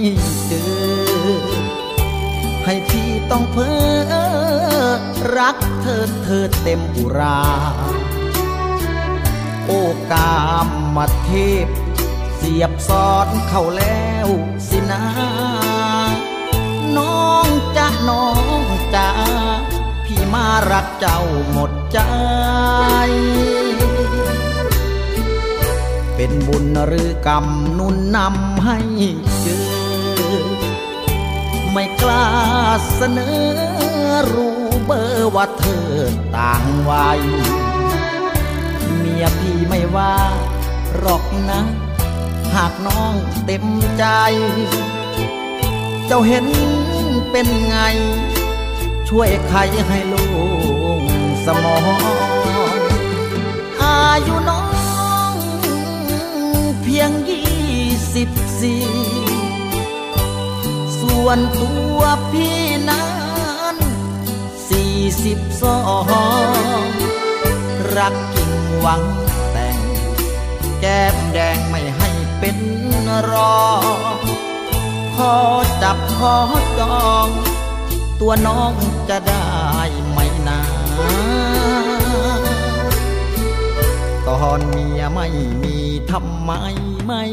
[0.47, 1.51] เจอ
[2.65, 3.71] ให้พี่ต้องเพ้
[4.11, 4.13] อ
[5.37, 7.43] รักเธอเธอเต็มอุรา
[9.67, 9.73] โอ
[10.11, 11.29] กามมาเท
[11.65, 11.67] พ
[12.35, 14.27] เสียบซอดเข้าแล้ว
[14.67, 15.03] สินะ
[16.97, 18.27] น้องจะน้อ
[18.61, 18.63] ง
[18.95, 19.09] จ้า
[20.05, 21.19] พี่มารักเจ้า
[21.51, 21.99] หมดใจ
[26.23, 27.45] เป็นบุญหรือกรรม
[27.77, 28.77] นุนนำให้
[29.41, 29.63] เจอ
[31.71, 32.27] ไม่กล้า
[32.95, 33.39] เสนอ
[34.31, 35.89] รู้เบอร์ว่าเธอ
[36.35, 37.21] ต่างวัย
[38.97, 40.15] เมียพี่ไม่ว่า
[40.97, 41.61] หรอกนะ
[42.55, 43.13] หากน้อง
[43.45, 43.65] เต็ม
[43.97, 44.05] ใจ
[46.07, 46.45] เจ้าเห็น
[47.31, 47.77] เป็นไง
[49.09, 50.25] ช่วยใครให้ลู
[50.99, 51.01] ก
[51.45, 52.01] สมอง
[53.81, 53.97] อา
[54.27, 54.70] ยุน้อง
[57.01, 58.29] ยงยี่สิบ
[58.61, 58.85] สี่
[60.99, 61.99] ส่วนตัว
[62.31, 63.09] พี่นั้
[63.73, 63.75] น
[64.69, 64.95] สี่
[65.25, 65.79] สิบสอ
[66.83, 66.85] ง
[67.97, 69.03] รักจริงหวัง
[69.51, 69.79] แต่ง
[70.79, 72.57] แก้มแดงไม่ให้เป็น
[73.31, 73.57] รอ
[75.15, 75.35] ขอ
[75.83, 76.35] จับขอ
[76.79, 77.27] จอง
[78.19, 78.73] ตัวน้อง
[79.09, 79.47] จะได้
[80.09, 80.59] ไหมนา
[84.27, 85.27] ตอนเมียไม่
[85.63, 85.77] มี
[86.11, 86.51] ทำไม
[87.05, 87.23] ไม่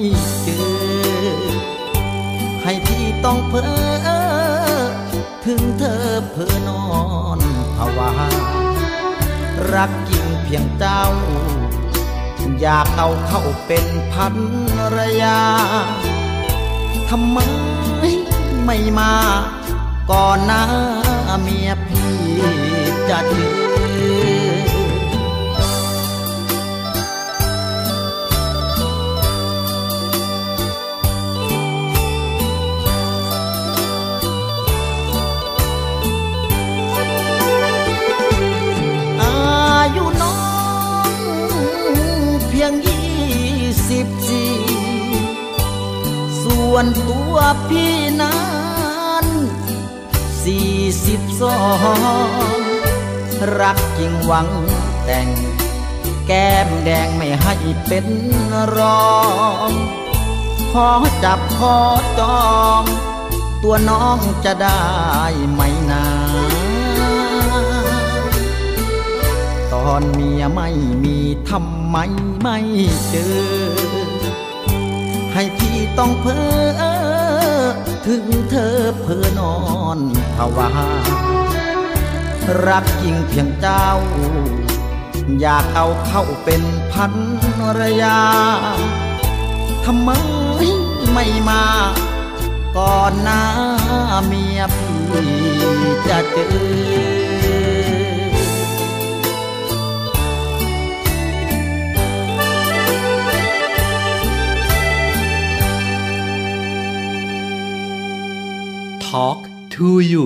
[0.43, 1.39] เจอ
[2.63, 3.67] ให้พี่ต้องเพ้
[4.07, 4.09] อ
[5.45, 6.85] ถึงเธอเพ้อนอ
[7.39, 7.41] น
[7.77, 8.13] ภาวา
[9.75, 11.03] รักจริงเพียงเจ้า
[12.61, 14.37] อยากเอาเข้าเป็นพัน
[14.97, 15.41] รยา
[17.11, 17.39] ทำไม
[18.65, 19.13] ไม่มา
[20.11, 20.63] ก่อนหน้า
[21.43, 22.13] เมียพี่
[23.11, 23.35] จะเจ
[23.67, 23.68] อ
[46.71, 47.37] ส่วนตัว
[47.69, 48.41] พี่นั้
[49.25, 49.27] น
[50.43, 50.73] สี่
[51.07, 51.59] สิบสอ
[52.09, 52.11] ง
[53.61, 54.49] รักจริงหวัง
[55.05, 55.29] แต่ง
[56.27, 57.55] แก้มแดงไม่ให้
[57.87, 58.07] เป็น
[58.77, 59.13] รอ
[59.69, 59.73] ง
[60.73, 60.89] ขอ
[61.25, 61.77] จับขอ
[62.19, 62.49] จอ
[62.81, 62.83] ง
[63.63, 64.83] ตัวน้องจะได้
[65.53, 65.61] ไหม
[65.91, 66.07] นา
[69.73, 70.69] ตอนเมียไม่
[71.05, 71.97] มีทำไม
[72.41, 72.59] ไม่
[73.09, 73.17] เจ
[73.57, 73.58] อ
[75.41, 76.41] ให้พี่ต้องเพ้
[76.81, 76.83] อ
[78.07, 79.57] ถึงเธอเพ้อนอ
[79.97, 79.99] น
[80.37, 80.71] ภาวา
[82.67, 83.89] รักจริงเพียงเจ้า
[85.41, 86.63] อยากเอาเข้าเป็น
[86.93, 87.15] พัน
[87.79, 88.21] รยา
[89.85, 90.11] ทำไม
[91.13, 91.63] ไม่มา
[92.77, 93.43] ก่อนหน้า
[94.27, 94.97] เมียพี่
[96.09, 97.68] จะเจอ
[109.11, 109.41] Talk
[109.75, 110.25] to you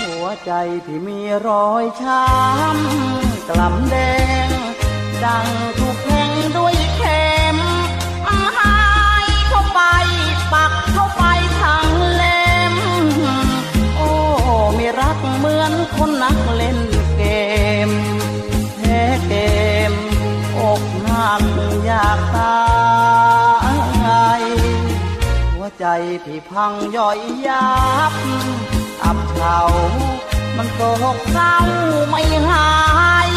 [0.00, 0.52] หัวใจ
[0.86, 3.96] ที่มีรอยช้ำกล่ำแด
[4.46, 4.48] ง
[5.24, 5.46] ดัง
[5.78, 7.56] ถูกแทงด้วยเข็ม
[8.58, 8.76] หา
[9.24, 9.80] ยเข้าไป
[10.52, 11.22] ปักเข้าไป
[14.84, 16.78] มีรักเหมือนคนนักเล่น
[17.16, 17.22] เก
[17.88, 17.90] ม
[18.76, 19.34] แพ้เก
[19.90, 19.92] ม
[20.58, 21.42] อกหัก
[21.84, 22.56] อยากตา
[24.40, 24.42] ย
[25.52, 25.86] หัวใจ
[26.24, 27.72] ที่พังย่อยยั
[28.12, 28.14] บ
[29.02, 29.58] อับเฉา
[30.56, 30.80] มันโศ
[31.16, 31.54] กเศร้า
[32.08, 32.70] ไม่หา
[33.28, 33.30] ย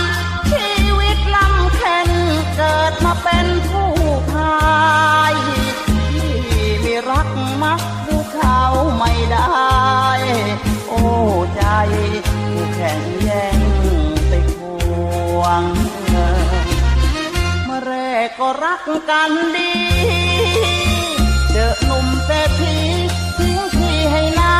[0.51, 0.69] ชี
[0.99, 2.09] วิตลำเค็น
[2.57, 3.91] เกิดมาเป็นผู้
[4.31, 4.65] พา
[5.31, 5.33] ย
[6.13, 7.29] ที่มีรัก
[7.63, 8.61] มักผู้เขา
[8.97, 9.45] ไม่ได้
[11.55, 11.63] ใจ
[12.29, 13.59] ผู้แข่งแย่ง
[14.27, 14.57] ไปค
[15.37, 15.63] วง
[17.65, 17.93] เมื่อแร
[18.25, 19.73] กก็รักกันดี
[21.51, 22.77] เจอหนุ่มเศรษฐี
[23.37, 24.53] ทิ้งพี่ให้น้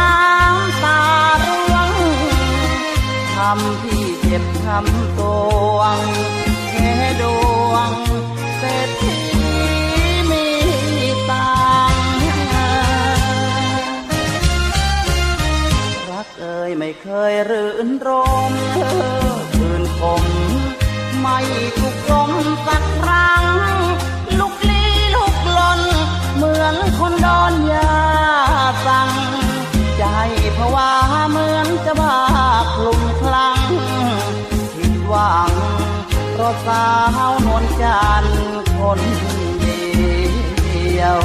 [0.56, 1.02] ำตา
[1.46, 1.90] ร่วง
[3.36, 5.22] ทำพี่เจ็บทำต
[5.76, 6.00] วง
[6.72, 7.24] แค่ด
[7.72, 7.92] วง
[8.58, 9.45] เศรษฐี
[16.68, 18.10] ยไม่เคยรื่นร
[18.52, 18.54] ม
[19.56, 20.24] คืนคม
[21.22, 21.40] ไม่
[21.78, 22.32] ถูกลม
[22.68, 23.46] สักครั้ง
[24.40, 25.82] ลุกลี้ลุกลน
[26.36, 27.94] เหมือนคนโดนยา
[28.86, 29.12] สั่ง
[29.98, 30.04] ใจ
[30.58, 30.90] ภาวะ
[31.30, 32.18] เหมือนจะบ้า
[32.76, 33.60] คลุมคลั่ง
[34.74, 35.52] ผิดหวัง
[36.32, 36.86] เพราะสา
[37.30, 38.38] วนวลจันทร์
[38.78, 39.00] คน
[39.60, 41.20] เดียว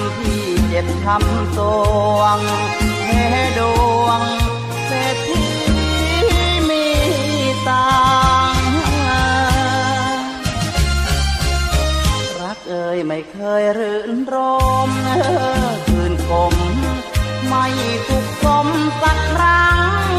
[0.00, 1.60] ำพี่เจ็บทำต
[2.18, 2.38] วง
[3.06, 3.26] แค่
[3.58, 3.60] ด
[4.04, 4.22] วง
[4.86, 5.46] เศรษฐี
[6.68, 6.86] มี
[7.68, 7.90] ตั
[8.52, 8.56] ง
[12.40, 14.36] รักเอ่ยไม่เคยรื่นร
[14.88, 14.90] ม
[15.86, 16.54] คืนคม
[17.48, 17.66] ไม่
[18.08, 18.66] ถูกสม
[19.02, 19.72] สักครั้
[20.06, 20.10] ง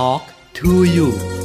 [0.00, 1.39] talk to you.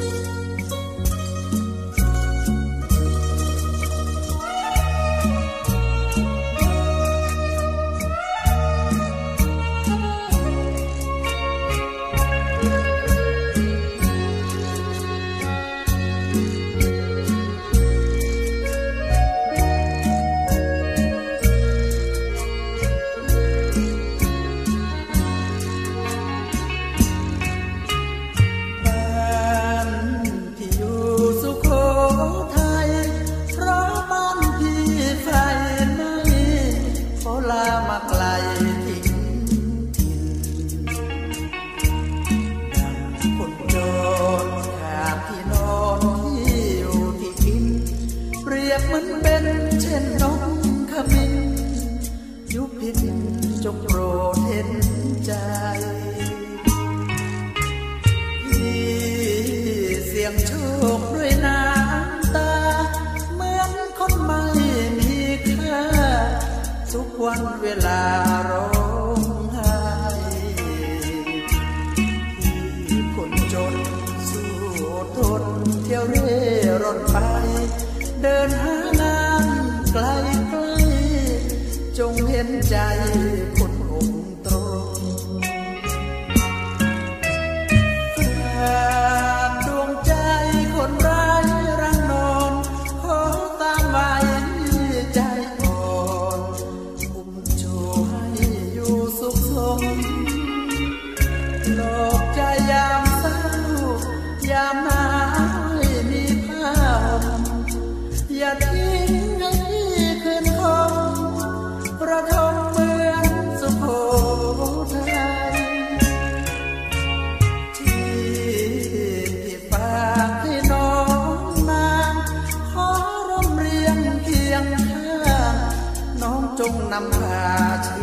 [126.95, 127.94] นำพา